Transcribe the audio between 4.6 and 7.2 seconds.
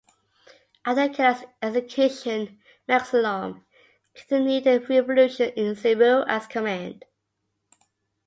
the revolution in Cebu as command.